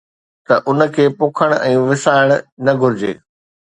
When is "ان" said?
0.71-0.79